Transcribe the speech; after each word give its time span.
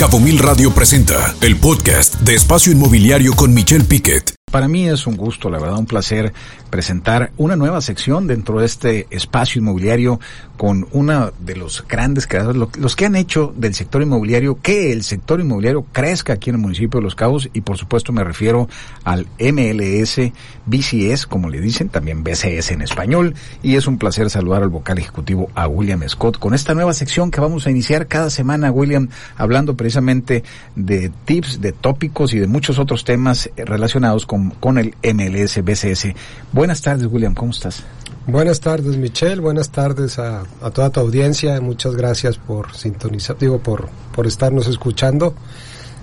Cabo 0.00 0.18
Mil 0.18 0.38
Radio 0.38 0.72
presenta 0.72 1.34
el 1.42 1.58
podcast 1.58 2.14
de 2.20 2.34
Espacio 2.34 2.72
Inmobiliario 2.72 3.34
con 3.34 3.52
Michelle 3.52 3.84
Piquet. 3.84 4.39
Para 4.50 4.66
mí 4.66 4.88
es 4.88 5.06
un 5.06 5.16
gusto, 5.16 5.48
la 5.48 5.60
verdad, 5.60 5.78
un 5.78 5.86
placer 5.86 6.32
presentar 6.70 7.32
una 7.36 7.56
nueva 7.56 7.80
sección 7.80 8.26
dentro 8.26 8.60
de 8.60 8.66
este 8.66 9.06
espacio 9.10 9.60
inmobiliario 9.60 10.20
con 10.56 10.86
una 10.92 11.32
de 11.38 11.56
los 11.56 11.86
grandes 11.88 12.26
creadores, 12.26 12.60
los 12.78 12.96
que 12.96 13.06
han 13.06 13.16
hecho 13.16 13.52
del 13.56 13.74
sector 13.74 14.02
inmobiliario 14.02 14.58
que 14.60 14.92
el 14.92 15.04
sector 15.04 15.40
inmobiliario 15.40 15.86
crezca 15.92 16.34
aquí 16.34 16.50
en 16.50 16.56
el 16.56 16.62
municipio 16.62 17.00
de 17.00 17.04
Los 17.04 17.14
Cabos. 17.14 17.48
Y 17.52 17.62
por 17.62 17.78
supuesto 17.78 18.12
me 18.12 18.24
refiero 18.24 18.68
al 19.04 19.26
MLS, 19.38 20.20
BCS, 20.66 21.26
como 21.26 21.48
le 21.48 21.60
dicen, 21.60 21.88
también 21.88 22.22
BCS 22.22 22.72
en 22.72 22.82
español. 22.82 23.34
Y 23.62 23.76
es 23.76 23.86
un 23.86 23.98
placer 23.98 24.30
saludar 24.30 24.62
al 24.62 24.68
vocal 24.68 24.98
ejecutivo 24.98 25.48
a 25.54 25.66
William 25.66 26.06
Scott 26.08 26.38
con 26.38 26.54
esta 26.54 26.74
nueva 26.74 26.92
sección 26.92 27.30
que 27.30 27.40
vamos 27.40 27.66
a 27.66 27.70
iniciar 27.70 28.06
cada 28.06 28.30
semana, 28.30 28.70
William, 28.70 29.08
hablando 29.36 29.76
precisamente 29.76 30.44
de 30.76 31.10
tips, 31.24 31.60
de 31.60 31.72
tópicos 31.72 32.34
y 32.34 32.38
de 32.38 32.46
muchos 32.46 32.78
otros 32.78 33.04
temas 33.04 33.48
relacionados 33.56 34.26
con 34.26 34.39
con, 34.60 34.78
el 34.78 34.94
MLS 35.02 35.62
BCS. 35.62 36.14
Buenas 36.52 36.82
tardes, 36.82 37.06
William, 37.10 37.34
¿cómo 37.34 37.52
estás? 37.52 37.82
Buenas 38.26 38.60
tardes, 38.60 38.96
Michelle. 38.96 39.40
Buenas 39.40 39.70
tardes 39.70 40.18
a, 40.18 40.44
toda 40.72 40.90
tu 40.90 41.00
audiencia. 41.00 41.60
Muchas 41.60 41.96
gracias 41.96 42.38
por 42.38 42.74
sintonizar, 42.74 43.36
digo, 43.38 43.58
por, 43.58 43.88
por 44.14 44.26
estarnos 44.26 44.66
escuchando. 44.68 45.34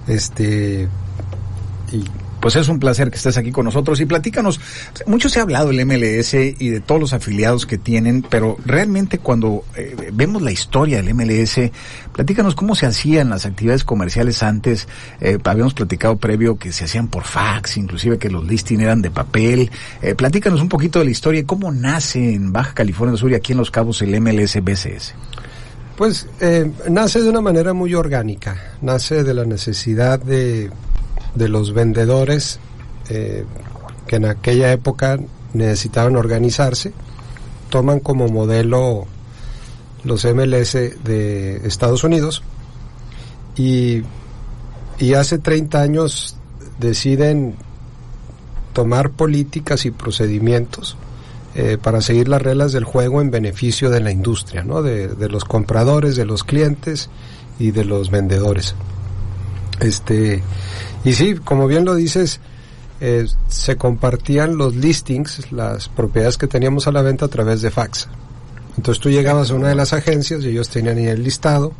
Este, 0.07 0.87
y 1.91 2.03
pues 2.47 2.55
es 2.55 2.69
un 2.69 2.79
placer 2.79 3.09
que 3.11 3.17
estés 3.17 3.35
aquí 3.35 3.51
con 3.51 3.65
nosotros 3.65 3.99
y 3.99 4.05
platícanos. 4.05 4.61
Mucho 5.05 5.27
se 5.27 5.39
ha 5.39 5.41
hablado 5.41 5.67
del 5.67 5.85
MLS 5.85 6.33
y 6.33 6.69
de 6.69 6.79
todos 6.79 7.01
los 7.01 7.11
afiliados 7.11 7.65
que 7.65 7.77
tienen, 7.77 8.21
pero 8.21 8.55
realmente 8.65 9.17
cuando 9.17 9.65
eh, 9.75 10.11
vemos 10.13 10.41
la 10.41 10.53
historia 10.53 11.01
del 11.01 11.13
MLS, 11.13 11.59
platícanos 12.13 12.55
cómo 12.55 12.73
se 12.73 12.85
hacían 12.85 13.31
las 13.31 13.45
actividades 13.45 13.83
comerciales 13.83 14.43
antes. 14.43 14.87
Eh, 15.19 15.39
habíamos 15.43 15.73
platicado 15.73 16.15
previo 16.15 16.57
que 16.57 16.71
se 16.71 16.85
hacían 16.85 17.09
por 17.09 17.25
fax, 17.25 17.75
inclusive 17.75 18.17
que 18.17 18.29
los 18.29 18.45
listings 18.45 18.81
eran 18.81 19.01
de 19.01 19.11
papel. 19.11 19.69
Eh, 20.01 20.15
platícanos 20.15 20.61
un 20.61 20.69
poquito 20.69 20.99
de 20.99 21.03
la 21.03 21.11
historia 21.11 21.41
y 21.41 21.43
cómo 21.43 21.73
nace 21.73 22.33
en 22.33 22.53
Baja 22.53 22.73
California 22.73 23.17
Sur 23.17 23.29
y 23.31 23.35
aquí 23.35 23.51
en 23.51 23.57
Los 23.57 23.71
Cabos 23.71 24.01
el 24.01 24.21
MLS 24.21 24.63
BCS. 24.63 25.15
Pues 25.97 26.27
nace 26.87 27.21
de 27.21 27.29
una 27.29 27.41
manera 27.41 27.73
muy 27.73 27.93
orgánica, 27.93 28.75
nace 28.81 29.25
de 29.25 29.33
la 29.33 29.43
necesidad 29.43 30.17
de 30.21 30.69
de 31.37 31.49
los 31.49 31.73
vendedores 31.73 32.59
eh, 33.09 33.45
que 34.07 34.17
en 34.17 34.25
aquella 34.25 34.71
época 34.71 35.19
necesitaban 35.53 36.15
organizarse, 36.15 36.93
toman 37.69 37.99
como 37.99 38.27
modelo 38.27 39.05
los 40.03 40.25
MLS 40.25 40.73
de 40.73 41.61
Estados 41.65 42.03
Unidos 42.03 42.43
y, 43.55 44.03
y 44.99 45.13
hace 45.13 45.39
30 45.39 45.81
años 45.81 46.37
deciden 46.79 47.55
tomar 48.73 49.09
políticas 49.09 49.85
y 49.85 49.91
procedimientos 49.91 50.97
eh, 51.55 51.77
para 51.81 52.01
seguir 52.01 52.27
las 52.27 52.41
reglas 52.41 52.71
del 52.71 52.83
juego 52.83 53.21
en 53.21 53.31
beneficio 53.31 53.89
de 53.89 53.99
la 53.99 54.11
industria, 54.11 54.63
¿no? 54.63 54.83
de, 54.83 55.07
de 55.07 55.29
los 55.29 55.43
compradores, 55.43 56.15
de 56.15 56.25
los 56.25 56.43
clientes 56.43 57.09
y 57.57 57.71
de 57.71 57.83
los 57.83 58.11
vendedores. 58.11 58.75
Este, 59.79 60.43
y 61.07 61.13
sí, 61.13 61.35
como 61.35 61.67
bien 61.67 61.85
lo 61.85 61.95
dices, 61.95 62.41
eh, 62.99 63.25
se 63.47 63.77
compartían 63.77 64.57
los 64.57 64.75
listings, 64.75 65.53
las 65.53 65.87
propiedades 65.87 66.37
que 66.37 66.47
teníamos 66.47 66.85
a 66.85 66.91
la 66.91 67.01
venta 67.01 67.27
a 67.27 67.29
través 67.29 67.61
de 67.61 67.71
fax. 67.71 68.09
Entonces 68.75 69.01
tú 69.01 69.09
llegabas 69.09 69.51
a 69.51 69.53
una 69.53 69.69
de 69.69 69.75
las 69.75 69.93
agencias 69.93 70.43
y 70.43 70.49
ellos 70.49 70.67
tenían 70.67 70.97
el 70.99 71.23
listado, 71.23 71.71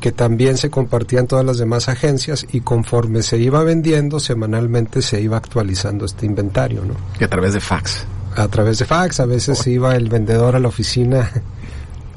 que 0.00 0.10
también 0.10 0.56
se 0.56 0.70
compartían 0.70 1.26
todas 1.26 1.44
las 1.44 1.58
demás 1.58 1.90
agencias 1.90 2.46
y 2.50 2.62
conforme 2.62 3.22
se 3.22 3.36
iba 3.36 3.62
vendiendo, 3.62 4.18
semanalmente 4.18 5.02
se 5.02 5.20
iba 5.20 5.36
actualizando 5.36 6.06
este 6.06 6.24
inventario, 6.24 6.82
¿no? 6.82 6.94
Y 7.20 7.24
a 7.24 7.28
través 7.28 7.52
de 7.52 7.60
fax. 7.60 8.06
A 8.36 8.48
través 8.48 8.78
de 8.78 8.86
fax, 8.86 9.20
a 9.20 9.26
veces 9.26 9.66
iba 9.66 9.96
el 9.96 10.08
vendedor 10.08 10.56
a 10.56 10.60
la 10.60 10.68
oficina 10.68 11.30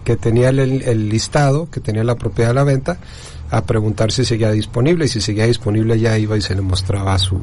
que 0.05 0.15
tenía 0.15 0.47
el 0.51 1.09
listado, 1.09 1.69
que 1.69 1.81
tenía 1.81 2.05
la 2.05 2.15
propiedad 2.15 2.51
a 2.51 2.53
la 2.53 2.63
venta, 2.63 2.97
a 3.49 3.61
preguntar 3.61 4.11
si 4.11 4.25
seguía 4.25 4.51
disponible 4.51 5.05
y 5.05 5.07
si 5.07 5.21
seguía 5.21 5.45
disponible 5.45 5.99
ya 5.99 6.17
iba 6.17 6.37
y 6.37 6.41
se 6.41 6.55
le 6.55 6.61
mostraba 6.61 7.17
su 7.17 7.39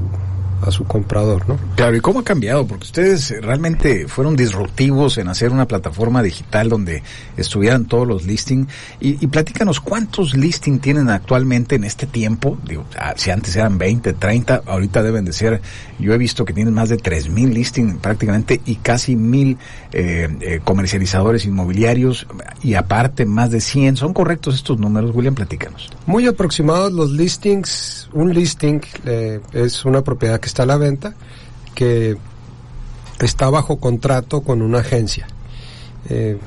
a 0.62 0.70
su 0.70 0.84
comprador, 0.84 1.48
¿no? 1.48 1.58
Claro, 1.76 1.96
¿y 1.96 2.00
cómo 2.00 2.20
ha 2.20 2.24
cambiado? 2.24 2.66
Porque 2.66 2.84
ustedes 2.84 3.34
realmente 3.42 4.08
fueron 4.08 4.36
disruptivos 4.36 5.18
en 5.18 5.28
hacer 5.28 5.50
una 5.50 5.66
plataforma 5.66 6.22
digital 6.22 6.68
donde 6.68 7.02
estuvieran 7.36 7.86
todos 7.86 8.06
los 8.06 8.24
listings. 8.24 8.68
Y, 9.00 9.22
y 9.24 9.26
platícanos, 9.28 9.80
¿cuántos 9.80 10.34
listings 10.34 10.80
tienen 10.80 11.10
actualmente 11.10 11.76
en 11.76 11.84
este 11.84 12.06
tiempo? 12.06 12.58
Digo, 12.66 12.84
ah, 12.98 13.14
si 13.16 13.30
antes 13.30 13.56
eran 13.56 13.78
20, 13.78 14.12
30, 14.14 14.62
ahorita 14.66 15.02
deben 15.02 15.24
de 15.24 15.32
ser, 15.32 15.60
yo 15.98 16.12
he 16.12 16.18
visto 16.18 16.44
que 16.44 16.52
tienen 16.52 16.74
más 16.74 16.88
de 16.88 16.96
3.000 16.96 17.52
listings 17.52 17.96
prácticamente 17.98 18.60
y 18.64 18.76
casi 18.76 19.16
mil 19.16 19.58
eh, 19.92 20.28
eh, 20.40 20.60
comercializadores 20.62 21.44
inmobiliarios 21.44 22.26
y 22.62 22.74
aparte 22.74 23.26
más 23.26 23.50
de 23.50 23.60
100. 23.60 23.96
¿Son 23.96 24.12
correctos 24.12 24.54
estos 24.54 24.78
números, 24.78 25.12
William? 25.14 25.34
Platícanos. 25.34 25.90
Muy 26.06 26.26
aproximados 26.26 26.92
los 26.92 27.10
listings. 27.10 28.08
Un 28.12 28.32
listing 28.32 28.80
eh, 29.06 29.40
es 29.52 29.84
una 29.84 30.02
propiedad 30.02 30.40
que 30.40 30.46
está 30.54 30.62
a 30.62 30.66
la 30.66 30.76
venta, 30.76 31.14
que 31.74 32.16
está 33.18 33.50
bajo 33.50 33.80
contrato 33.80 34.42
con 34.42 34.62
una 34.62 34.78
agencia. 34.78 35.26
Eh, 36.08 36.38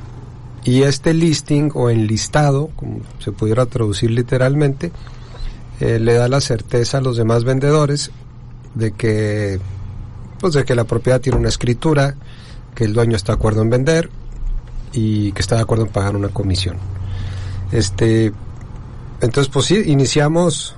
y 0.64 0.84
este 0.84 1.14
listing 1.14 1.72
o 1.74 1.90
enlistado, 1.90 2.70
como 2.78 3.02
se 3.20 3.34
pudiera 3.34 3.66
traducir 3.66 4.12
literalmente, 4.12 4.94
eh, 5.82 6.00
le 6.00 6.14
da 6.14 6.30
la 6.30 6.40
certeza 6.40 7.00
a 7.00 7.02
los 7.02 7.18
demás 7.18 7.44
vendedores 7.44 8.12
de 8.76 8.92
que, 8.92 9.60
pues 10.40 10.54
de 10.54 10.64
que 10.64 10.74
la 10.74 10.86
propiedad 10.86 11.20
tiene 11.20 11.38
una 11.38 11.50
escritura, 11.50 12.16
que 12.76 12.86
el 12.86 12.94
dueño 12.94 13.18
está 13.18 13.34
de 13.34 13.40
acuerdo 13.40 13.62
en 13.62 13.70
vender 13.70 14.10
y 14.94 15.34
que 15.34 15.42
está 15.42 15.56
de 15.56 15.64
acuerdo 15.64 15.84
en 15.84 15.92
pagar 15.92 16.16
una 16.16 16.30
comisión. 16.30 16.78
Este, 17.74 18.32
entonces, 19.20 19.52
pues 19.52 19.66
sí, 19.66 19.84
iniciamos 19.86 20.78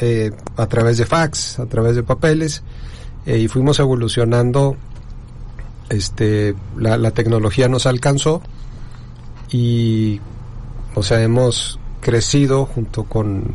eh, 0.00 0.30
a 0.56 0.66
través 0.66 0.98
de 0.98 1.06
fax, 1.06 1.58
a 1.58 1.66
través 1.66 1.96
de 1.96 2.02
papeles, 2.02 2.62
eh, 3.26 3.38
y 3.38 3.48
fuimos 3.48 3.78
evolucionando. 3.80 4.76
Este, 5.88 6.54
la, 6.76 7.10
tecnología 7.12 7.66
nos 7.68 7.86
alcanzó 7.86 8.42
y, 9.50 10.20
o 10.94 11.02
sea, 11.02 11.22
hemos 11.22 11.80
crecido 12.00 12.66
junto 12.66 13.04
con, 13.04 13.54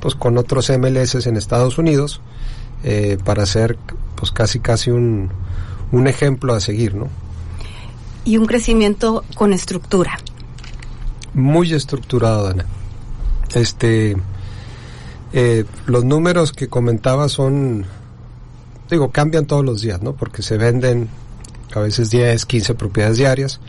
pues, 0.00 0.14
con 0.14 0.38
otros 0.38 0.70
MLS 0.70 1.26
en 1.26 1.36
Estados 1.36 1.78
Unidos 1.78 2.20
eh, 2.84 3.18
para 3.24 3.44
ser, 3.46 3.76
pues, 4.14 4.30
casi, 4.30 4.60
casi 4.60 4.90
un, 4.90 5.30
un 5.92 6.06
ejemplo 6.06 6.54
a 6.54 6.60
seguir, 6.60 6.94
¿no? 6.94 7.08
Y 8.24 8.38
un 8.38 8.46
crecimiento 8.46 9.24
con 9.34 9.52
estructura. 9.52 10.18
Muy 11.34 11.74
estructurado, 11.74 12.48
Ana. 12.48 12.64
Este, 13.54 14.16
eh, 15.38 15.66
los 15.84 16.02
números 16.06 16.50
que 16.50 16.66
comentaba 16.66 17.28
son, 17.28 17.84
digo, 18.88 19.10
cambian 19.10 19.44
todos 19.44 19.62
los 19.62 19.82
días, 19.82 20.00
¿no? 20.00 20.14
Porque 20.14 20.40
se 20.40 20.56
venden 20.56 21.10
a 21.74 21.80
veces 21.80 22.08
10, 22.08 22.46
15 22.46 22.74
propiedades 22.74 23.18
diarias, 23.18 23.60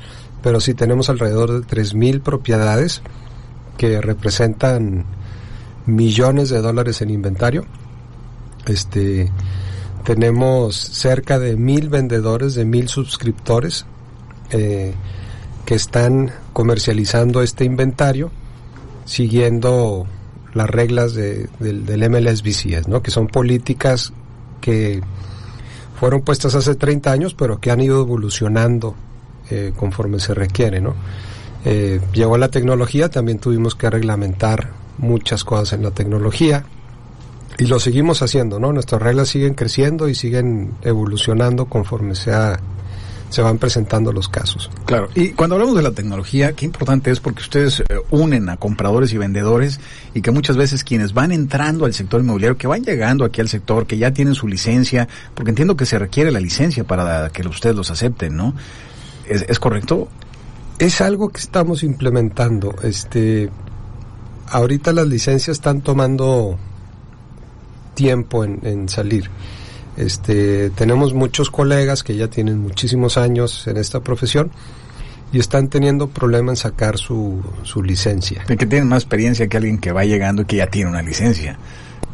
pero 0.41 0.61
sí 0.61 0.73
tenemos 0.73 1.09
alrededor 1.09 1.51
de 1.51 1.67
3.000 1.67 2.21
propiedades 2.21 3.01
que 3.77 3.99
representan 3.99 5.03
millones 5.85 6.47
de 6.47 6.61
dólares 6.61 7.01
en 7.01 7.09
inventario. 7.09 7.65
Este, 8.65 9.29
tenemos 10.05 10.77
cerca 10.77 11.37
de 11.37 11.57
mil 11.57 11.89
vendedores, 11.89 12.55
de 12.55 12.63
mil 12.63 12.87
suscriptores 12.87 13.85
eh, 14.51 14.93
que 15.65 15.75
están 15.75 16.31
comercializando 16.53 17.41
este 17.41 17.65
inventario 17.65 18.31
siguiendo 19.03 20.07
las 20.57 20.69
reglas 20.69 21.13
de, 21.13 21.47
del, 21.59 21.85
del 21.85 22.09
MLSBCS, 22.09 22.87
¿no? 22.87 23.01
que 23.01 23.11
son 23.11 23.27
políticas 23.27 24.13
que 24.61 25.01
fueron 25.99 26.21
puestas 26.21 26.55
hace 26.55 26.75
30 26.75 27.11
años, 27.11 27.33
pero 27.33 27.59
que 27.59 27.71
han 27.71 27.81
ido 27.81 28.01
evolucionando 28.01 28.95
eh, 29.49 29.73
conforme 29.75 30.19
se 30.19 30.33
requiere. 30.33 30.81
¿no? 30.81 30.95
Eh, 31.65 31.99
llegó 32.13 32.37
la 32.37 32.49
tecnología, 32.49 33.09
también 33.09 33.39
tuvimos 33.39 33.75
que 33.75 33.89
reglamentar 33.89 34.71
muchas 34.97 35.43
cosas 35.43 35.73
en 35.73 35.83
la 35.83 35.91
tecnología 35.91 36.65
y 37.57 37.65
lo 37.65 37.79
seguimos 37.79 38.21
haciendo, 38.21 38.59
¿no? 38.59 38.71
Nuestras 38.71 39.01
reglas 39.01 39.29
siguen 39.29 39.55
creciendo 39.55 40.07
y 40.07 40.15
siguen 40.15 40.73
evolucionando 40.83 41.65
conforme 41.65 42.13
se 42.13 42.31
ha 42.31 42.59
se 43.29 43.41
van 43.41 43.57
presentando 43.57 44.11
los 44.11 44.29
casos. 44.29 44.69
Claro, 44.85 45.09
y 45.13 45.29
cuando 45.29 45.55
hablamos 45.55 45.75
de 45.75 45.83
la 45.83 45.91
tecnología, 45.91 46.53
qué 46.53 46.65
importante 46.65 47.11
es 47.11 47.19
porque 47.19 47.41
ustedes 47.41 47.81
eh, 47.81 47.85
unen 48.09 48.49
a 48.49 48.57
compradores 48.57 49.11
y 49.13 49.17
vendedores 49.17 49.79
y 50.13 50.21
que 50.21 50.31
muchas 50.31 50.55
veces 50.55 50.83
quienes 50.83 51.13
van 51.13 51.31
entrando 51.31 51.85
al 51.85 51.93
sector 51.93 52.21
inmobiliario, 52.21 52.57
que 52.57 52.67
van 52.67 52.83
llegando 52.83 53.25
aquí 53.25 53.41
al 53.41 53.49
sector, 53.49 53.85
que 53.85 53.97
ya 53.97 54.11
tienen 54.11 54.33
su 54.33 54.47
licencia, 54.47 55.07
porque 55.33 55.51
entiendo 55.51 55.75
que 55.75 55.85
se 55.85 55.99
requiere 55.99 56.31
la 56.31 56.39
licencia 56.39 56.85
para 56.85 57.29
que 57.29 57.47
ustedes 57.47 57.75
los 57.75 57.91
acepten, 57.91 58.35
¿no? 58.35 58.53
¿Es, 59.27 59.45
es 59.47 59.59
correcto? 59.59 60.07
Es 60.79 61.01
algo 61.01 61.29
que 61.29 61.39
estamos 61.39 61.83
implementando. 61.83 62.75
Este, 62.83 63.49
ahorita 64.49 64.93
las 64.93 65.07
licencias 65.07 65.57
están 65.57 65.81
tomando 65.81 66.57
tiempo 67.93 68.45
en, 68.45 68.59
en 68.63 68.87
salir. 68.87 69.29
Este, 69.97 70.69
tenemos 70.69 71.13
muchos 71.13 71.49
colegas 71.49 72.03
que 72.03 72.15
ya 72.15 72.27
tienen 72.27 72.59
muchísimos 72.59 73.17
años 73.17 73.67
en 73.67 73.77
esta 73.77 74.01
profesión 74.01 74.51
y 75.33 75.39
están 75.39 75.67
teniendo 75.67 76.07
problemas 76.07 76.59
en 76.59 76.71
sacar 76.71 76.97
su, 76.97 77.41
su 77.63 77.83
licencia. 77.83 78.43
De 78.47 78.57
que 78.57 78.65
tienen 78.65 78.87
más 78.87 79.03
experiencia 79.03 79.47
que 79.47 79.57
alguien 79.57 79.79
que 79.79 79.91
va 79.91 80.05
llegando 80.05 80.43
y 80.43 80.45
que 80.45 80.57
ya 80.57 80.67
tiene 80.67 80.89
una 80.89 81.01
licencia. 81.01 81.57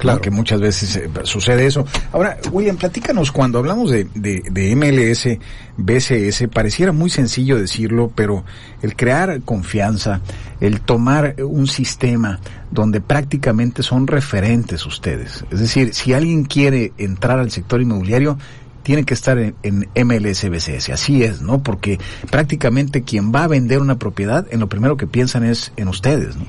Claro. 0.04 0.22
Que 0.22 0.32
muchas 0.32 0.60
veces 0.60 0.98
eh, 0.98 1.10
sucede 1.24 1.66
eso. 1.66 1.86
Ahora, 2.12 2.38
William, 2.52 2.76
platícanos, 2.76 3.32
cuando 3.32 3.60
hablamos 3.60 3.90
de, 3.90 4.06
de, 4.14 4.44
de, 4.52 4.76
MLS, 4.76 5.40
BCS, 5.78 6.50
pareciera 6.54 6.92
muy 6.92 7.10
sencillo 7.10 7.58
decirlo, 7.58 8.12
pero 8.14 8.44
el 8.82 8.98
crear 8.98 9.42
confianza, 9.44 10.20
el 10.60 10.82
tomar 10.82 11.36
un 11.42 11.68
sistema 11.68 12.42
donde 12.70 13.00
prácticamente 13.00 13.82
son 13.82 14.06
referentes 14.08 14.86
ustedes. 14.86 15.46
Es 15.52 15.62
decir, 15.62 15.94
si 15.94 16.12
alguien 16.12 16.44
quiere 16.44 16.92
entrar 16.98 17.40
al 17.40 17.50
sector 17.50 17.82
inmobiliario, 17.82 18.38
tiene 18.84 19.06
que 19.06 19.14
estar 19.14 19.38
en, 19.38 19.56
en 19.64 19.88
MLS 20.06 20.50
BCS. 20.50 20.90
Así 20.90 21.24
es, 21.24 21.42
¿no? 21.42 21.64
Porque 21.64 21.98
prácticamente 22.30 23.04
quien 23.04 23.34
va 23.34 23.46
a 23.46 23.48
vender 23.48 23.80
una 23.80 23.98
propiedad, 23.98 24.46
en 24.52 24.60
lo 24.60 24.68
primero 24.68 24.98
que 24.98 25.08
piensan 25.08 25.46
es 25.46 25.72
en 25.78 25.88
ustedes, 25.88 26.36
¿no? 26.36 26.46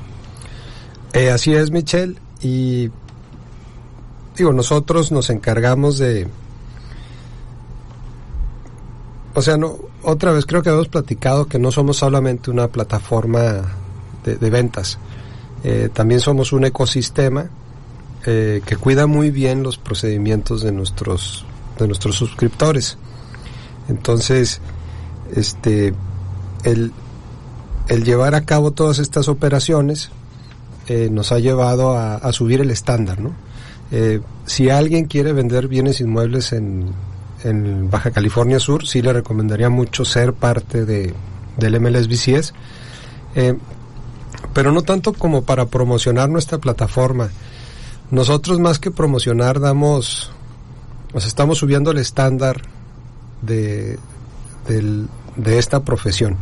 Eh, 1.13 1.31
así 1.31 1.55
es, 1.55 1.71
Michelle. 1.71 2.17
Y 2.43 2.91
digo, 4.37 4.53
nosotros 4.53 5.13
nos 5.13 5.31
encargamos 5.31 5.99
de... 5.99 6.29
O 9.35 9.43
sea, 9.43 9.57
no, 9.57 9.77
otra 10.03 10.33
vez 10.33 10.47
creo 10.47 10.63
que 10.63 10.71
hemos 10.71 10.89
platicado 10.89 11.47
que 11.47 11.59
no 11.59 11.73
somos 11.73 11.97
solamente 11.97 12.51
una 12.51 12.69
plataforma 12.69 13.63
de, 14.25 14.51
ventas, 14.51 14.99
eh, 15.65 15.91
también 15.93 16.21
somos 16.21 16.53
un 16.53 16.65
ecosistema 16.65 17.47
eh, 18.25 18.63
que 18.65 18.77
cuida 18.77 19.07
muy 19.07 19.31
bien 19.31 19.63
los 19.63 19.77
procedimientos 19.77 20.63
de 20.63 20.73
nuestros 20.73 21.45
de 21.79 21.87
nuestros 21.87 22.17
suscriptores. 22.17 22.97
Entonces, 23.89 24.61
este, 25.35 25.93
el, 26.63 26.93
el 27.89 28.05
llevar 28.05 28.35
a 28.35 28.45
cabo 28.45 28.71
todas 28.71 28.99
estas 28.99 29.29
operaciones 29.29 30.11
eh, 30.87 31.09
nos 31.11 31.33
ha 31.33 31.39
llevado 31.39 31.97
a, 31.97 32.15
a 32.15 32.33
subir 32.33 32.61
el 32.61 32.71
estándar, 32.71 33.21
¿no? 33.21 33.33
Eh, 33.91 34.21
si 34.47 34.71
alguien 34.71 35.07
quiere 35.07 35.33
vender 35.33 35.69
bienes 35.69 36.01
inmuebles 36.01 36.53
en, 36.53 36.93
Baja 37.91 38.11
California 38.11 38.59
Sur, 38.59 38.87
sí 38.87 39.03
le 39.03 39.13
recomendaría 39.13 39.69
mucho 39.69 40.07
ser 40.07 40.33
parte 40.33 40.87
de, 40.87 41.13
del 41.59 41.79
MLS 41.79 42.09
BCS, 42.09 42.55
eh, 43.35 43.55
pero 44.55 44.73
no 44.73 44.81
tanto 44.81 45.13
como 45.13 45.43
para 45.43 45.67
promocionar 45.67 46.31
nuestra 46.31 46.57
plataforma. 46.57 47.29
Nosotros 48.11 48.61
más 48.61 48.79
que 48.79 48.91
promocionar 48.91 49.61
damos, 49.61 50.31
sea, 51.15 51.29
estamos 51.29 51.59
subiendo 51.59 51.91
el 51.91 51.99
estándar 51.99 52.63
de, 53.43 53.99
de 54.67 55.59
esta 55.59 55.85
profesión. 55.85 56.39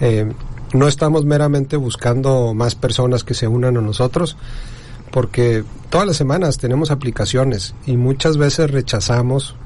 Eh, 0.00 0.32
no 0.72 0.88
estamos 0.88 1.24
meramente 1.24 1.76
buscando 1.76 2.54
más 2.54 2.74
personas 2.74 3.24
que 3.24 3.34
se 3.34 3.48
unan 3.48 3.76
a 3.76 3.80
nosotros, 3.80 4.36
porque 5.10 5.64
todas 5.88 6.06
las 6.06 6.16
semanas 6.16 6.58
tenemos 6.58 6.90
aplicaciones 6.90 7.74
y 7.86 7.96
muchas 7.96 8.36
veces 8.36 8.70
rechazamos 8.70 9.56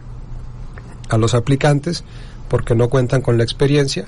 a 1.08 1.18
los 1.18 1.34
aplicantes 1.34 2.04
porque 2.48 2.74
no 2.74 2.88
cuentan 2.88 3.20
con 3.20 3.36
la 3.36 3.44
experiencia 3.44 4.06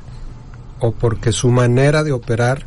o 0.80 0.92
porque 0.92 1.32
su 1.32 1.50
manera 1.50 2.04
de 2.04 2.12
operar 2.12 2.64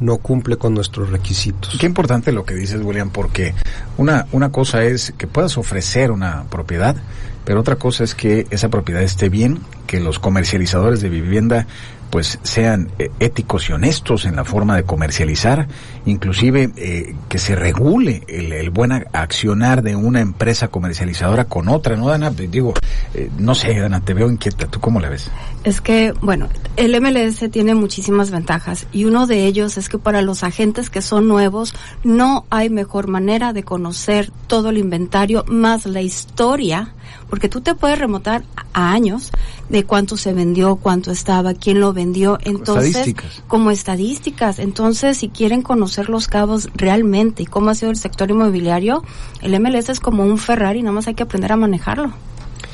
no 0.00 0.18
cumple 0.18 0.56
con 0.56 0.74
nuestros 0.74 1.10
requisitos. 1.10 1.76
Qué 1.78 1.86
importante 1.86 2.32
lo 2.32 2.44
que 2.44 2.54
dices, 2.54 2.80
William, 2.82 3.10
porque 3.10 3.54
una, 3.96 4.26
una 4.32 4.50
cosa 4.52 4.84
es 4.84 5.12
que 5.16 5.26
puedas 5.26 5.58
ofrecer 5.58 6.10
una 6.10 6.44
propiedad, 6.44 6.96
pero 7.44 7.60
otra 7.60 7.76
cosa 7.76 8.04
es 8.04 8.14
que 8.14 8.46
esa 8.50 8.68
propiedad 8.68 9.02
esté 9.02 9.28
bien, 9.28 9.60
que 9.86 10.00
los 10.00 10.18
comercializadores 10.18 11.00
de 11.00 11.08
vivienda 11.08 11.66
pues 12.10 12.38
sean 12.42 12.90
eh, 12.98 13.10
éticos 13.20 13.68
y 13.68 13.72
honestos 13.72 14.24
en 14.24 14.36
la 14.36 14.44
forma 14.44 14.76
de 14.76 14.84
comercializar, 14.84 15.68
inclusive 16.06 16.70
eh, 16.76 17.14
que 17.28 17.38
se 17.38 17.54
regule 17.54 18.22
el, 18.28 18.70
buen 18.70 18.92
accionar 18.92 19.82
de 19.82 19.96
una 19.96 20.20
empresa 20.20 20.68
comercializadora 20.68 21.44
con 21.44 21.68
otra, 21.68 21.96
¿no, 21.96 22.08
Dana? 22.08 22.30
Digo, 22.30 22.74
eh, 23.14 23.30
no 23.38 23.54
sé, 23.54 23.78
Dana, 23.78 24.00
te 24.00 24.14
veo 24.14 24.30
inquieta, 24.30 24.66
¿tú 24.66 24.80
cómo 24.80 25.00
la 25.00 25.08
ves? 25.08 25.30
Es 25.64 25.80
que, 25.80 26.12
bueno, 26.20 26.48
el 26.76 27.00
MLS 27.00 27.50
tiene 27.50 27.74
muchísimas 27.74 28.30
ventajas 28.30 28.86
y 28.92 29.04
uno 29.04 29.26
de 29.26 29.46
ellos 29.46 29.76
es 29.78 29.88
que 29.88 29.98
para 29.98 30.22
los 30.22 30.44
agentes 30.44 30.90
que 30.90 31.02
son 31.02 31.28
nuevos 31.28 31.74
no 32.04 32.46
hay 32.50 32.70
mejor 32.70 33.08
manera 33.08 33.52
de 33.52 33.62
conocer 33.62 34.30
todo 34.46 34.70
el 34.70 34.78
inventario 34.78 35.44
más 35.46 35.86
la 35.86 36.02
historia, 36.02 36.94
porque 37.28 37.48
tú 37.48 37.60
te 37.60 37.74
puedes 37.74 37.98
remontar 37.98 38.42
a 38.72 38.92
años 38.92 39.30
de 39.68 39.84
cuánto 39.84 40.16
se 40.16 40.32
vendió, 40.32 40.76
cuánto 40.76 41.10
estaba, 41.10 41.54
quién 41.54 41.80
lo 41.80 41.92
vendió, 41.92 42.38
entonces 42.42 42.88
estadísticas. 42.88 43.42
como 43.46 43.70
estadísticas. 43.70 44.58
Entonces, 44.58 45.18
si 45.18 45.28
quieren 45.28 45.62
conocer 45.62 46.08
los 46.08 46.28
cabos 46.28 46.68
realmente 46.74 47.42
y 47.42 47.46
cómo 47.46 47.70
ha 47.70 47.74
sido 47.74 47.90
el 47.90 47.96
sector 47.96 48.30
inmobiliario, 48.30 49.02
el 49.42 49.58
MLS 49.60 49.90
es 49.90 50.00
como 50.00 50.24
un 50.24 50.38
Ferrari, 50.38 50.82
nada 50.82 50.92
más 50.92 51.06
hay 51.08 51.14
que 51.14 51.22
aprender 51.22 51.52
a 51.52 51.56
manejarlo. 51.56 52.12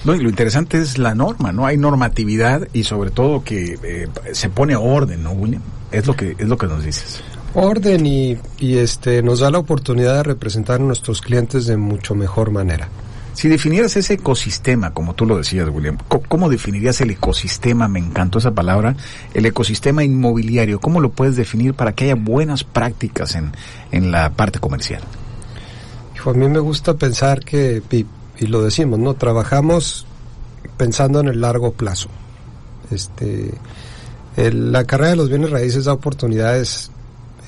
No, 0.05 0.15
y 0.15 0.21
lo 0.21 0.29
interesante 0.29 0.79
es 0.79 0.99
la 0.99 1.15
norma, 1.15 1.51
¿no? 1.51 1.65
Hay 1.67 1.79
normatividad 1.79 2.69
y 2.75 2.85
sobre 2.85 3.11
todo 3.11 3.43
que 3.43 3.79
eh, 3.83 4.09
se 4.33 4.51
pone 4.51 4.77
orden, 4.77 5.23
¿no, 5.23 5.33
William? 5.33 5.63
Es 5.91 6.07
lo 6.07 6.15
que 6.15 6.37
es 6.39 6.47
lo 6.47 6.59
que 6.59 6.67
nos 6.67 6.85
dices. 6.85 7.23
Orden 7.55 8.05
y, 8.05 8.37
y 8.59 8.79
este 8.79 9.23
nos 9.23 9.41
da 9.41 9.51
la 9.51 9.59
oportunidad 9.59 10.17
de 10.17 10.23
representar 10.25 10.81
a 10.81 10.85
nuestros 10.85 11.23
clientes 11.23 11.67
de 11.67 11.77
mucho 11.77 12.15
mejor 12.15 12.51
manera. 12.51 12.89
Si 13.35 13.49
definieras 13.49 13.97
ese 13.97 14.15
ecosistema, 14.15 14.95
como 14.95 15.15
tú 15.15 15.27
lo 15.27 15.37
decías, 15.37 15.69
William, 15.69 15.99
¿cómo 16.29 16.49
definirías 16.49 17.01
el 17.01 17.11
ecosistema? 17.11 17.89
Me 17.89 17.99
encantó 17.99 18.39
esa 18.39 18.53
palabra, 18.53 18.95
el 19.35 19.45
ecosistema 19.45 20.05
inmobiliario. 20.05 20.81
¿Cómo 20.81 21.01
lo 21.01 21.11
puedes 21.11 21.35
definir 21.35 21.75
para 21.75 21.93
que 21.93 22.05
haya 22.05 22.15
buenas 22.15 22.63
prácticas 22.63 23.35
en, 23.35 23.51
en 23.91 24.13
la 24.13 24.31
parte 24.31 24.61
comercial? 24.61 25.03
A 26.25 26.33
mí 26.33 26.49
me 26.49 26.61
gusta 26.61 26.95
pensar 26.95 27.45
que, 27.45 27.83
y, 27.91 28.47
lo 28.47 28.63
decimos, 28.63 28.99
¿no? 28.99 29.15
Trabajamos 29.15 30.07
pensando 30.77 31.21
en 31.21 31.29
el 31.29 31.41
largo 31.41 31.73
plazo. 31.73 32.09
Este, 32.91 33.53
la 34.37 34.85
carrera 34.85 35.11
de 35.11 35.17
los 35.17 35.29
bienes 35.29 35.51
raíces 35.51 35.85
da 35.85 35.93
oportunidades 35.93 36.91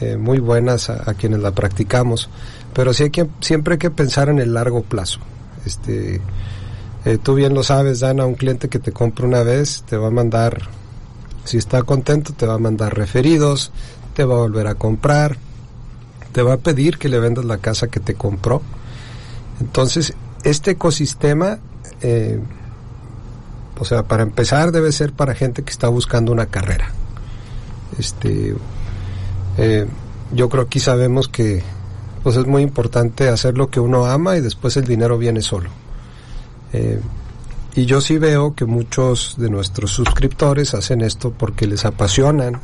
eh, 0.00 0.16
muy 0.16 0.40
buenas 0.40 0.90
a, 0.90 1.10
a, 1.10 1.14
quienes 1.14 1.40
la 1.40 1.52
practicamos, 1.52 2.28
pero 2.74 2.92
sí 2.92 3.04
hay 3.04 3.10
que, 3.10 3.26
siempre 3.40 3.74
hay 3.74 3.78
que 3.78 3.90
pensar 3.90 4.28
en 4.28 4.40
el 4.40 4.52
largo 4.52 4.82
plazo. 4.82 5.20
Este, 5.66 6.20
eh, 7.04 7.18
tú 7.22 7.34
bien 7.34 7.54
lo 7.54 7.62
sabes, 7.62 8.00
Dana, 8.00 8.24
un 8.24 8.34
cliente 8.34 8.68
que 8.68 8.78
te 8.78 8.92
compra 8.92 9.26
una 9.26 9.42
vez 9.42 9.82
te 9.88 9.96
va 9.96 10.08
a 10.08 10.10
mandar, 10.10 10.62
si 11.44 11.58
está 11.58 11.82
contento, 11.82 12.32
te 12.32 12.46
va 12.46 12.54
a 12.54 12.58
mandar 12.58 12.96
referidos, 12.96 13.72
te 14.14 14.24
va 14.24 14.36
a 14.36 14.38
volver 14.38 14.66
a 14.68 14.76
comprar, 14.76 15.36
te 16.32 16.42
va 16.42 16.54
a 16.54 16.56
pedir 16.58 16.98
que 16.98 17.08
le 17.08 17.18
vendas 17.18 17.44
la 17.44 17.58
casa 17.58 17.88
que 17.88 18.00
te 18.00 18.14
compró. 18.14 18.62
Entonces, 19.60 20.14
este 20.44 20.72
ecosistema, 20.72 21.58
eh, 22.02 22.40
o 23.78 23.84
sea, 23.84 24.04
para 24.04 24.22
empezar 24.22 24.72
debe 24.72 24.92
ser 24.92 25.12
para 25.12 25.34
gente 25.34 25.62
que 25.62 25.70
está 25.70 25.88
buscando 25.88 26.32
una 26.32 26.46
carrera. 26.46 26.90
Este, 27.98 28.54
eh, 29.58 29.86
yo 30.32 30.48
creo 30.48 30.64
que 30.64 30.68
aquí 30.68 30.80
sabemos 30.80 31.28
que 31.28 31.62
pues 32.26 32.34
es 32.38 32.46
muy 32.48 32.62
importante 32.62 33.28
hacer 33.28 33.56
lo 33.56 33.70
que 33.70 33.78
uno 33.78 34.04
ama 34.04 34.36
y 34.36 34.40
después 34.40 34.76
el 34.76 34.84
dinero 34.84 35.16
viene 35.16 35.42
solo. 35.42 35.70
Eh, 36.72 36.98
y 37.76 37.86
yo 37.86 38.00
sí 38.00 38.18
veo 38.18 38.52
que 38.52 38.64
muchos 38.64 39.36
de 39.38 39.48
nuestros 39.48 39.92
suscriptores 39.92 40.74
hacen 40.74 41.02
esto 41.02 41.30
porque 41.30 41.68
les 41.68 41.84
apasionan 41.84 42.60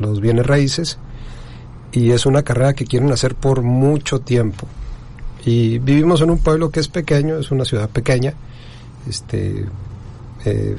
los 0.00 0.20
bienes 0.20 0.44
raíces 0.44 0.98
y 1.92 2.10
es 2.10 2.26
una 2.26 2.42
carrera 2.42 2.72
que 2.72 2.86
quieren 2.86 3.12
hacer 3.12 3.36
por 3.36 3.62
mucho 3.62 4.18
tiempo. 4.18 4.66
Y 5.46 5.78
vivimos 5.78 6.20
en 6.20 6.30
un 6.30 6.38
pueblo 6.38 6.72
que 6.72 6.80
es 6.80 6.88
pequeño, 6.88 7.38
es 7.38 7.52
una 7.52 7.64
ciudad 7.64 7.88
pequeña. 7.88 8.34
Este, 9.08 9.64
eh, 10.44 10.76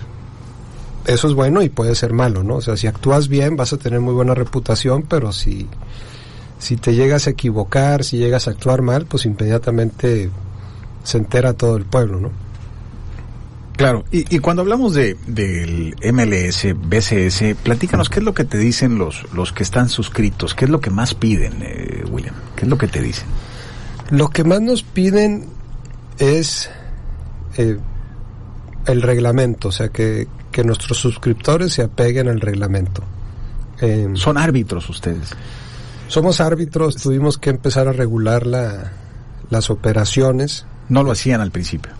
eso 1.05 1.27
es 1.29 1.33
bueno 1.33 1.61
y 1.61 1.69
puede 1.69 1.95
ser 1.95 2.11
malo, 2.11 2.43
¿no? 2.43 2.55
O 2.55 2.61
sea, 2.61 2.75
si 2.75 2.87
actúas 2.87 3.29
bien 3.29 3.55
vas 3.55 3.71
a 3.71 3.77
tener 3.77 4.01
muy 4.01 4.13
buena 4.13 4.33
reputación, 4.33 5.03
pero 5.03 5.31
si 5.31 5.69
si 6.59 6.77
te 6.77 6.95
llegas 6.95 7.27
a 7.27 7.31
equivocar, 7.31 8.03
si 8.03 8.17
llegas 8.17 8.47
a 8.47 8.51
actuar 8.51 8.81
mal, 8.81 9.05
pues 9.05 9.25
inmediatamente 9.25 10.29
se 11.03 11.17
entera 11.17 11.53
todo 11.53 11.77
el 11.77 11.85
pueblo, 11.85 12.19
¿no? 12.19 12.31
Claro, 13.75 14.05
y, 14.09 14.33
y 14.33 14.39
cuando 14.39 14.61
hablamos 14.61 14.93
de 14.93 15.17
del 15.27 15.95
MLS, 16.13 16.67
BCS, 16.75 17.55
platícanos 17.61 18.09
qué 18.09 18.19
es 18.19 18.25
lo 18.25 18.33
que 18.33 18.45
te 18.45 18.57
dicen 18.57 18.97
los 18.97 19.31
los 19.33 19.51
que 19.51 19.63
están 19.63 19.89
suscritos, 19.89 20.55
qué 20.55 20.65
es 20.65 20.71
lo 20.71 20.79
que 20.79 20.91
más 20.91 21.13
piden, 21.13 21.61
eh, 21.61 22.05
William, 22.09 22.35
qué 22.55 22.63
es 22.63 22.69
lo 22.69 22.77
que 22.77 22.87
te 22.87 23.01
dicen. 23.01 23.27
Lo 24.11 24.29
que 24.29 24.45
más 24.45 24.61
nos 24.61 24.83
piden 24.83 25.47
es 26.19 26.69
eh, 27.57 27.77
el 28.85 29.01
reglamento, 29.01 29.67
o 29.67 29.71
sea 29.73 29.89
que 29.89 30.27
que 30.55 30.63
nuestros 30.63 30.97
suscriptores 30.97 31.73
se 31.73 31.81
apeguen 31.81 32.29
al 32.29 32.39
reglamento. 32.39 33.03
Eh, 33.81 34.07
Son 34.13 34.37
árbitros 34.37 34.89
ustedes. 34.89 35.33
Somos 36.07 36.39
árbitros, 36.39 36.95
tuvimos 36.97 37.37
que 37.37 37.49
empezar 37.49 37.87
a 37.87 37.93
regular 37.93 38.45
la, 38.45 38.91
las 39.49 39.69
operaciones. 39.69 40.65
No 40.89 41.03
lo 41.03 41.11
hacían 41.11 41.41
al 41.41 41.51
principio. 41.51 41.91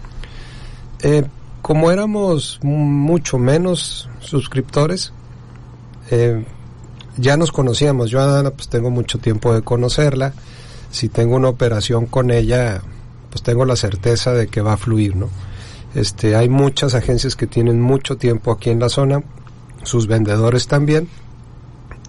Eh, 1.01 1.25
como 1.61 1.91
éramos 1.91 2.59
mucho 2.61 3.39
menos 3.39 4.09
suscriptores, 4.19 5.11
eh, 6.11 6.45
ya 7.17 7.37
nos 7.37 7.51
conocíamos. 7.51 8.11
Yo 8.11 8.21
a 8.21 8.39
Ana 8.39 8.51
pues 8.51 8.69
tengo 8.69 8.91
mucho 8.91 9.17
tiempo 9.19 9.53
de 9.53 9.61
conocerla. 9.61 10.33
Si 10.91 11.09
tengo 11.09 11.35
una 11.35 11.49
operación 11.49 12.05
con 12.05 12.29
ella, 12.31 12.81
pues 13.29 13.43
tengo 13.43 13.65
la 13.65 13.75
certeza 13.75 14.33
de 14.33 14.47
que 14.47 14.61
va 14.61 14.73
a 14.73 14.77
fluir, 14.77 15.15
¿no? 15.15 15.29
Este, 15.95 16.35
hay 16.35 16.49
muchas 16.49 16.93
agencias 16.93 17.35
que 17.35 17.47
tienen 17.47 17.81
mucho 17.81 18.17
tiempo 18.17 18.51
aquí 18.51 18.69
en 18.69 18.79
la 18.79 18.89
zona, 18.89 19.23
sus 19.83 20.07
vendedores 20.07 20.67
también. 20.67 21.07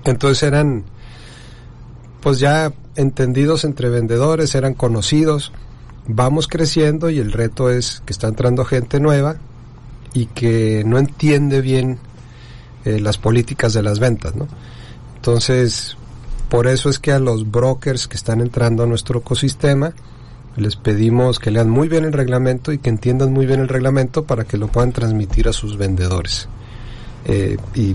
Entonces 0.04 0.42
eran, 0.42 0.84
pues 2.26 2.40
ya 2.40 2.72
entendidos 2.96 3.64
entre 3.64 3.88
vendedores, 3.88 4.56
eran 4.56 4.74
conocidos. 4.74 5.52
Vamos 6.08 6.48
creciendo 6.48 7.08
y 7.08 7.20
el 7.20 7.30
reto 7.30 7.70
es 7.70 8.02
que 8.04 8.12
está 8.12 8.26
entrando 8.26 8.64
gente 8.64 8.98
nueva 8.98 9.36
y 10.12 10.26
que 10.26 10.82
no 10.84 10.98
entiende 10.98 11.60
bien 11.60 12.00
eh, 12.84 12.98
las 12.98 13.16
políticas 13.16 13.74
de 13.74 13.84
las 13.84 14.00
ventas, 14.00 14.34
¿no? 14.34 14.48
Entonces, 15.14 15.96
por 16.48 16.66
eso 16.66 16.90
es 16.90 16.98
que 16.98 17.12
a 17.12 17.20
los 17.20 17.48
brokers 17.48 18.08
que 18.08 18.16
están 18.16 18.40
entrando 18.40 18.82
a 18.82 18.86
nuestro 18.86 19.20
ecosistema, 19.20 19.92
les 20.56 20.74
pedimos 20.74 21.38
que 21.38 21.52
lean 21.52 21.70
muy 21.70 21.86
bien 21.86 22.04
el 22.04 22.12
reglamento 22.12 22.72
y 22.72 22.78
que 22.78 22.90
entiendan 22.90 23.32
muy 23.32 23.46
bien 23.46 23.60
el 23.60 23.68
reglamento 23.68 24.24
para 24.24 24.42
que 24.42 24.56
lo 24.56 24.66
puedan 24.66 24.90
transmitir 24.90 25.46
a 25.46 25.52
sus 25.52 25.76
vendedores 25.78 26.48
eh, 27.24 27.56
y, 27.72 27.94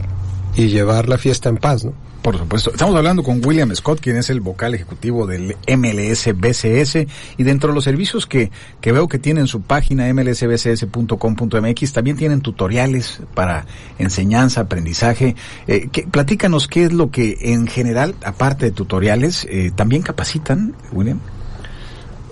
y 0.56 0.70
llevar 0.70 1.10
la 1.10 1.18
fiesta 1.18 1.50
en 1.50 1.58
paz, 1.58 1.84
¿no? 1.84 2.11
Por 2.22 2.38
supuesto. 2.38 2.70
Estamos 2.70 2.96
hablando 2.96 3.24
con 3.24 3.44
William 3.44 3.74
Scott, 3.76 4.00
quien 4.00 4.16
es 4.16 4.30
el 4.30 4.42
vocal 4.42 4.76
ejecutivo 4.76 5.26
del 5.26 5.58
MLS 5.68 6.30
BCS 6.36 7.08
y 7.38 7.44
dentro 7.44 7.70
de 7.70 7.76
los 7.76 7.84
servicios 7.84 8.28
que, 8.28 8.52
que 8.80 8.92
veo 8.92 9.08
que 9.08 9.18
tienen 9.18 9.48
su 9.48 9.62
página 9.62 10.14
mlsbcs.com.mx 10.14 11.94
también 11.94 12.18
tienen 12.18 12.42
tutoriales 12.42 13.22
para 13.34 13.66
enseñanza, 13.98 14.62
aprendizaje. 14.62 15.36
Eh, 15.66 15.90
platícanos 16.12 16.68
qué 16.68 16.84
es 16.84 16.94
lo 16.94 17.10
que 17.10 17.38
en 17.42 17.66
general, 17.66 18.14
aparte 18.24 18.66
de 18.66 18.72
tutoriales, 18.72 19.48
eh, 19.50 19.72
también 19.76 20.04
capacitan, 20.04 20.76
William. 20.92 21.20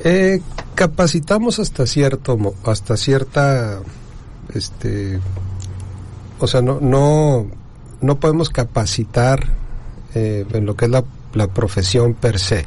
Eh, 0.04 0.42
capacitamos 0.76 1.58
hasta 1.58 1.88
cierto, 1.88 2.38
hasta 2.64 2.96
cierta, 2.96 3.80
este, 4.54 5.20
o 6.38 6.46
sea, 6.46 6.62
no, 6.62 6.80
no, 6.80 7.48
no 8.02 8.20
podemos 8.20 8.52
capacitar 8.52 9.58
eh, 10.16 10.46
en 10.52 10.66
lo 10.66 10.76
que 10.76 10.86
es 10.86 10.92
la, 10.92 11.04
la 11.34 11.48
profesión 11.48 12.14
per 12.14 12.40
se. 12.40 12.66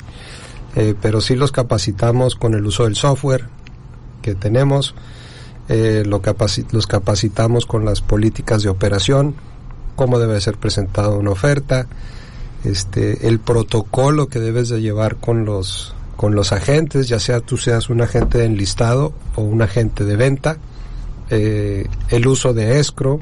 Eh, 0.74 0.94
pero 1.00 1.20
sí 1.20 1.36
los 1.36 1.52
capacitamos 1.52 2.34
con 2.34 2.54
el 2.54 2.64
uso 2.64 2.84
del 2.84 2.96
software 2.96 3.46
que 4.22 4.34
tenemos, 4.34 4.94
eh, 5.68 6.02
los 6.06 6.86
capacitamos 6.86 7.66
con 7.66 7.84
las 7.84 8.00
políticas 8.00 8.62
de 8.62 8.70
operación, 8.70 9.34
cómo 9.96 10.18
debe 10.18 10.40
ser 10.40 10.56
presentada 10.56 11.10
una 11.10 11.30
oferta, 11.30 11.86
este, 12.64 13.28
el 13.28 13.38
protocolo 13.38 14.28
que 14.28 14.38
debes 14.38 14.68
de 14.68 14.80
llevar 14.80 15.16
con 15.16 15.44
los, 15.44 15.94
con 16.16 16.34
los 16.34 16.52
agentes, 16.52 17.08
ya 17.08 17.20
sea 17.20 17.40
tú 17.40 17.58
seas 17.58 17.90
un 17.90 18.00
agente 18.00 18.38
de 18.38 18.46
enlistado 18.46 19.12
o 19.36 19.42
un 19.42 19.60
agente 19.60 20.04
de 20.04 20.16
venta, 20.16 20.56
eh, 21.28 21.86
el 22.08 22.26
uso 22.26 22.54
de 22.54 22.78
escro 22.78 23.20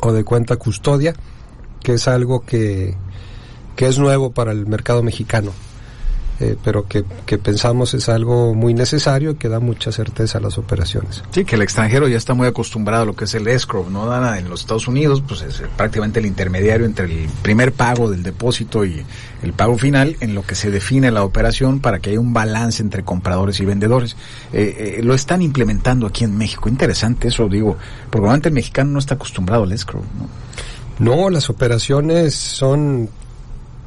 o 0.00 0.12
de 0.12 0.22
cuenta 0.22 0.56
custodia, 0.56 1.14
que 1.82 1.94
es 1.94 2.06
algo 2.06 2.40
que, 2.40 2.94
que 3.76 3.86
es 3.86 3.98
nuevo 3.98 4.32
para 4.32 4.52
el 4.52 4.66
mercado 4.66 5.02
mexicano, 5.02 5.52
eh, 6.40 6.56
pero 6.64 6.88
que, 6.88 7.04
que, 7.24 7.38
pensamos 7.38 7.94
es 7.94 8.08
algo 8.08 8.52
muy 8.54 8.74
necesario 8.74 9.30
y 9.30 9.34
que 9.36 9.48
da 9.48 9.60
mucha 9.60 9.92
certeza 9.92 10.38
a 10.38 10.40
las 10.40 10.58
operaciones. 10.58 11.22
Sí, 11.30 11.44
que 11.44 11.54
el 11.54 11.62
extranjero 11.62 12.08
ya 12.08 12.16
está 12.16 12.34
muy 12.34 12.48
acostumbrado 12.48 13.04
a 13.04 13.06
lo 13.06 13.14
que 13.14 13.26
es 13.26 13.34
el 13.34 13.46
escrow, 13.46 13.88
¿no? 13.90 14.06
Nada 14.06 14.38
en 14.38 14.48
los 14.48 14.62
Estados 14.62 14.88
Unidos, 14.88 15.22
pues 15.26 15.42
es 15.42 15.62
prácticamente 15.76 16.18
el 16.18 16.26
intermediario 16.26 16.84
entre 16.84 17.04
el 17.04 17.28
primer 17.42 17.72
pago 17.72 18.10
del 18.10 18.24
depósito 18.24 18.84
y 18.84 19.04
el 19.42 19.52
pago 19.52 19.78
final 19.78 20.16
en 20.20 20.34
lo 20.34 20.42
que 20.42 20.56
se 20.56 20.70
define 20.70 21.12
la 21.12 21.22
operación 21.22 21.78
para 21.78 22.00
que 22.00 22.10
haya 22.10 22.20
un 22.20 22.32
balance 22.32 22.82
entre 22.82 23.04
compradores 23.04 23.60
y 23.60 23.64
vendedores. 23.64 24.16
Eh, 24.52 24.96
eh, 24.98 25.02
lo 25.02 25.14
están 25.14 25.42
implementando 25.42 26.06
aquí 26.08 26.24
en 26.24 26.36
México. 26.36 26.68
Interesante 26.68 27.28
eso, 27.28 27.48
digo, 27.48 27.76
porque 28.10 28.48
el 28.48 28.54
mexicano 28.54 28.90
no 28.90 28.98
está 28.98 29.14
acostumbrado 29.14 29.62
al 29.62 29.72
escrow, 29.72 30.02
¿no? 30.18 30.28
No, 30.98 31.30
las 31.30 31.50
operaciones 31.50 32.34
son 32.34 33.08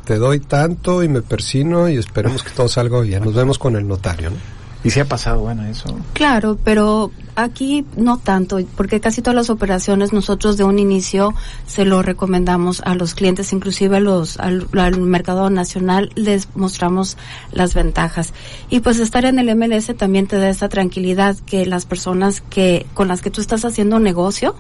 te 0.06 0.18
doy 0.18 0.40
tanto 0.40 1.04
y 1.04 1.10
me 1.10 1.22
persino 1.22 1.90
y 1.90 1.98
esperemos 1.98 2.44
que 2.44 2.52
todo 2.52 2.68
salga 2.68 3.02
bien. 3.02 3.24
Nos 3.24 3.34
vemos 3.34 3.60
con 3.60 3.76
el 3.76 3.88
notario, 3.88 4.30
¿no? 4.30 4.38
¿Y 4.86 4.92
si 4.92 5.00
ha 5.00 5.06
pasado, 5.06 5.40
bueno, 5.40 5.66
eso? 5.66 5.98
Claro, 6.14 6.60
pero 6.64 7.10
aquí 7.36 7.84
no 7.98 8.20
tanto, 8.20 8.60
porque 8.78 9.00
casi 9.00 9.24
todas 9.24 9.36
las 9.36 9.50
operaciones 9.50 10.14
nosotros 10.14 10.58
de 10.58 10.64
un 10.64 10.78
inicio 10.78 11.34
se 11.66 11.86
lo 11.86 12.04
recomendamos 12.04 12.82
a 12.82 12.94
los 12.94 13.16
clientes, 13.16 13.52
inclusive 13.52 13.98
a 13.98 14.00
los, 14.00 14.38
al, 14.40 14.68
al, 14.78 15.02
mercado 15.02 15.50
nacional 15.50 16.12
les 16.14 16.56
mostramos 16.56 17.18
las 17.52 17.74
ventajas. 17.74 18.32
Y 18.70 18.82
pues 18.82 19.00
estar 19.00 19.26
en 19.26 19.40
el 19.40 19.56
MLS 19.56 19.92
también 19.98 20.28
te 20.28 20.38
da 20.38 20.50
esa 20.50 20.70
tranquilidad 20.70 21.36
que 21.48 21.66
las 21.66 21.88
personas 21.88 22.42
que, 22.42 22.86
con 22.94 23.08
las 23.08 23.24
que 23.24 23.32
tú 23.32 23.42
estás 23.42 23.66
haciendo 23.66 23.98
negocio, 23.98 24.54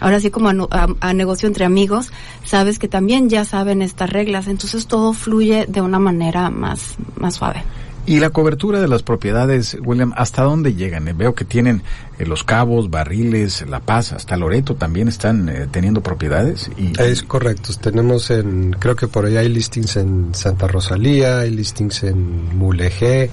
ahora 0.00 0.20
sí 0.20 0.30
como 0.30 0.48
a, 0.48 0.54
a, 0.70 0.88
a, 1.00 1.12
negocio 1.14 1.46
entre 1.46 1.64
amigos, 1.64 2.12
sabes 2.44 2.78
que 2.78 2.88
también 2.88 3.28
ya 3.28 3.44
saben 3.44 3.82
estas 3.82 4.10
reglas, 4.10 4.46
entonces 4.46 4.86
todo 4.86 5.12
fluye 5.12 5.66
de 5.66 5.80
una 5.80 5.98
manera 5.98 6.50
más, 6.50 6.96
más 7.16 7.34
suave. 7.36 7.64
Y 8.08 8.20
la 8.20 8.30
cobertura 8.30 8.80
de 8.80 8.88
las 8.88 9.02
propiedades, 9.02 9.76
William, 9.84 10.14
¿hasta 10.16 10.42
dónde 10.42 10.72
llegan? 10.72 11.08
Eh, 11.08 11.12
veo 11.12 11.34
que 11.34 11.44
tienen 11.44 11.82
eh, 12.18 12.24
Los 12.24 12.42
Cabos, 12.42 12.88
Barriles, 12.88 13.66
La 13.68 13.80
Paz, 13.80 14.14
hasta 14.14 14.34
Loreto 14.38 14.76
también 14.76 15.08
están 15.08 15.46
eh, 15.50 15.68
teniendo 15.70 16.00
propiedades. 16.00 16.70
Y, 16.78 16.98
es 17.02 17.22
correcto, 17.22 17.74
tenemos 17.78 18.30
en, 18.30 18.72
creo 18.78 18.96
que 18.96 19.08
por 19.08 19.26
allá 19.26 19.40
hay 19.40 19.50
listings 19.50 19.98
en 19.98 20.34
Santa 20.34 20.66
Rosalía, 20.68 21.40
hay 21.40 21.50
listings 21.50 22.02
en 22.04 22.56
Mulegé, 22.56 23.30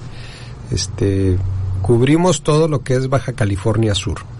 este, 0.69 1.37
cubrimos 1.81 2.41
todo 2.41 2.67
lo 2.67 2.81
que 2.81 2.95
es 2.95 3.07
Baja 3.07 3.31
California 3.31 3.95
Sur 3.95 4.34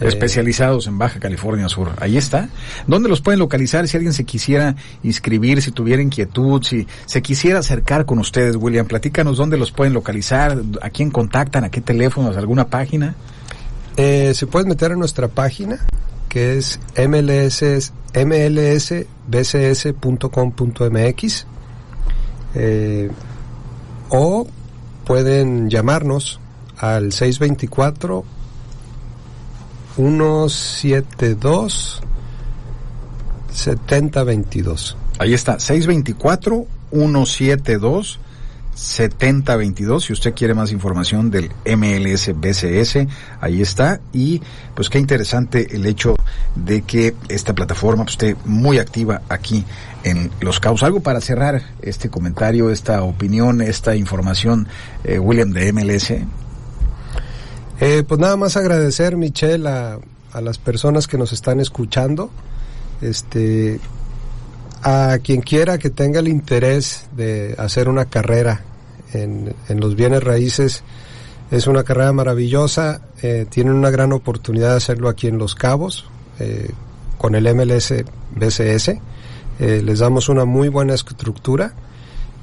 especializados 0.00 0.86
en 0.86 0.98
Baja 0.98 1.20
California 1.20 1.68
Sur. 1.68 1.92
Ahí 2.00 2.16
está. 2.16 2.48
¿Dónde 2.86 3.08
los 3.08 3.20
pueden 3.20 3.38
localizar 3.38 3.86
si 3.86 3.96
alguien 3.96 4.12
se 4.12 4.24
quisiera 4.24 4.74
inscribir, 5.02 5.62
si 5.62 5.70
tuviera 5.70 6.02
inquietud, 6.02 6.62
si 6.62 6.86
se 7.06 7.22
quisiera 7.22 7.58
acercar 7.58 8.06
con 8.06 8.18
ustedes, 8.18 8.56
William? 8.56 8.86
Platícanos 8.86 9.36
dónde 9.36 9.56
los 9.56 9.72
pueden 9.72 9.92
localizar, 9.92 10.60
a 10.80 10.90
quién 10.90 11.10
contactan, 11.10 11.64
a 11.64 11.70
qué 11.70 11.80
teléfonos, 11.80 12.36
alguna 12.36 12.68
página. 12.68 13.14
Eh, 13.96 14.32
se 14.34 14.46
pueden 14.46 14.68
meter 14.68 14.92
a 14.92 14.96
nuestra 14.96 15.28
página 15.28 15.78
que 16.30 16.56
es 16.56 16.80
mls, 16.96 17.92
mlsbcs.com.mx 18.14 19.06
eh, 22.54 23.10
o 24.08 24.46
pueden 25.04 25.68
llamarnos 25.68 26.40
al 26.78 27.12
624 27.12 28.24
172 29.96 32.02
7022. 33.52 34.96
Ahí 35.18 35.34
está, 35.34 35.58
624 35.58 36.66
172 36.90 38.20
7022 38.74 40.04
si 40.04 40.12
usted 40.12 40.34
quiere 40.34 40.54
más 40.54 40.72
información 40.72 41.30
del 41.30 41.50
MLS 41.66 42.32
BCS 42.34 43.06
ahí 43.40 43.60
está 43.60 44.00
y 44.12 44.40
pues 44.74 44.88
qué 44.88 44.98
interesante 44.98 45.74
el 45.74 45.84
hecho 45.84 46.16
de 46.54 46.82
que 46.82 47.14
esta 47.28 47.54
plataforma 47.54 48.04
pues, 48.04 48.14
esté 48.14 48.36
muy 48.46 48.78
activa 48.78 49.22
aquí 49.28 49.64
en 50.02 50.30
Los 50.40 50.60
Caos. 50.60 50.82
Algo 50.82 51.00
para 51.00 51.20
cerrar 51.20 51.62
este 51.82 52.08
comentario, 52.08 52.70
esta 52.70 53.02
opinión, 53.02 53.60
esta 53.60 53.96
información, 53.96 54.66
eh, 55.04 55.18
William 55.18 55.50
de 55.50 55.72
MLS. 55.72 56.12
Eh, 57.82 58.04
pues 58.06 58.20
nada 58.20 58.36
más 58.36 58.58
agradecer, 58.58 59.16
Michelle, 59.16 59.66
a, 59.66 59.98
las 60.42 60.58
personas 60.58 61.06
que 61.06 61.16
nos 61.16 61.32
están 61.32 61.60
escuchando. 61.60 62.30
Este, 63.00 63.80
a 64.82 65.18
quien 65.22 65.40
quiera 65.40 65.78
que 65.78 65.88
tenga 65.88 66.20
el 66.20 66.28
interés 66.28 67.08
de 67.16 67.54
hacer 67.58 67.88
una 67.88 68.04
carrera 68.04 68.62
en, 69.14 69.54
en 69.68 69.80
los 69.80 69.96
bienes 69.96 70.22
raíces, 70.22 70.84
es 71.50 71.66
una 71.66 71.82
carrera 71.82 72.12
maravillosa. 72.12 73.00
Eh, 73.22 73.46
tienen 73.48 73.72
una 73.72 73.90
gran 73.90 74.12
oportunidad 74.12 74.72
de 74.72 74.76
hacerlo 74.76 75.08
aquí 75.08 75.26
en 75.26 75.38
Los 75.38 75.54
Cabos, 75.54 76.04
eh, 76.38 76.70
con 77.16 77.34
el 77.34 77.52
MLS 77.54 77.94
BCS. 78.36 79.00
les 79.58 79.98
damos 79.98 80.28
una 80.28 80.44
muy 80.44 80.68
buena 80.68 80.94
estructura 80.94 81.72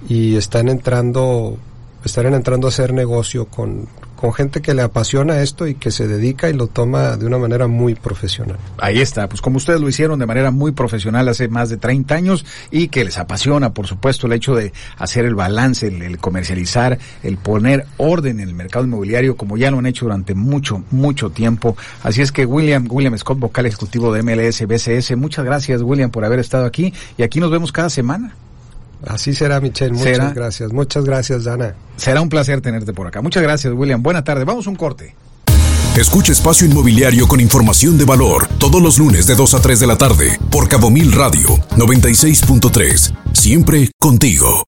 y 0.09 0.35
están 0.35 0.67
entrando, 0.67 1.57
estarán 2.03 2.33
entrando 2.33 2.67
a 2.67 2.69
hacer 2.69 2.91
negocio 2.93 3.45
con, 3.45 3.87
con 4.17 4.33
gente 4.33 4.61
que 4.61 4.73
le 4.73 4.81
apasiona 4.81 5.41
esto 5.41 5.67
y 5.67 5.75
que 5.75 5.91
se 5.91 6.07
dedica 6.07 6.49
y 6.49 6.53
lo 6.53 6.67
toma 6.67 7.15
de 7.15 7.25
una 7.25 7.37
manera 7.37 7.67
muy 7.67 7.95
profesional. 7.95 8.57
Ahí 8.79 8.99
está, 8.99 9.29
pues 9.29 9.41
como 9.41 9.57
ustedes 9.57 9.79
lo 9.79 9.87
hicieron 9.87 10.19
de 10.19 10.25
manera 10.25 10.51
muy 10.51 10.73
profesional 10.73 11.29
hace 11.29 11.47
más 11.47 11.69
de 11.69 11.77
30 11.77 12.15
años 12.15 12.45
y 12.71 12.89
que 12.89 13.05
les 13.05 13.17
apasiona, 13.17 13.73
por 13.73 13.87
supuesto, 13.87 14.27
el 14.27 14.33
hecho 14.33 14.55
de 14.55 14.73
hacer 14.97 15.23
el 15.25 15.35
balance, 15.35 15.87
el, 15.87 16.17
comercializar, 16.17 16.97
el 17.23 17.37
poner 17.37 17.85
orden 17.97 18.39
en 18.39 18.49
el 18.49 18.55
mercado 18.55 18.85
inmobiliario, 18.85 19.37
como 19.37 19.55
ya 19.55 19.71
lo 19.71 19.77
han 19.77 19.85
hecho 19.85 20.05
durante 20.05 20.33
mucho, 20.33 20.83
mucho 20.91 21.29
tiempo. 21.29 21.77
Así 22.03 22.21
es 22.21 22.31
que 22.31 22.45
William, 22.45 22.87
William 22.89 23.17
Scott, 23.17 23.39
vocal 23.39 23.67
ejecutivo 23.67 24.11
de 24.11 24.23
MLS 24.23 24.65
BCS, 24.65 25.15
muchas 25.15 25.45
gracias 25.45 25.83
William 25.83 26.09
por 26.09 26.25
haber 26.25 26.39
estado 26.39 26.65
aquí 26.65 26.93
y 27.17 27.23
aquí 27.23 27.39
nos 27.39 27.51
vemos 27.51 27.71
cada 27.71 27.89
semana. 27.89 28.33
Así 29.05 29.33
será, 29.33 29.59
Michelle. 29.59 29.93
Muchas 29.93 30.33
gracias. 30.33 30.73
Muchas 30.73 31.05
gracias, 31.05 31.43
Dana. 31.43 31.75
Será 31.97 32.21
un 32.21 32.29
placer 32.29 32.61
tenerte 32.61 32.93
por 32.93 33.07
acá. 33.07 33.21
Muchas 33.21 33.43
gracias, 33.43 33.73
William. 33.73 34.01
Buena 34.01 34.23
tarde. 34.23 34.43
Vamos 34.43 34.67
a 34.67 34.69
un 34.69 34.75
corte. 34.75 35.15
Escucha 35.95 36.31
Espacio 36.31 36.67
Inmobiliario 36.67 37.27
con 37.27 37.39
información 37.39 37.97
de 37.97 38.05
valor 38.05 38.47
todos 38.59 38.81
los 38.81 38.99
lunes 38.99 39.25
de 39.25 39.35
2 39.35 39.53
a 39.55 39.61
3 39.61 39.79
de 39.79 39.87
la 39.87 39.97
tarde 39.97 40.39
por 40.51 40.69
Cabo 40.69 40.91
Mil 40.91 41.11
Radio 41.11 41.47
96.3. 41.75 43.15
Siempre 43.33 43.89
contigo. 43.99 44.63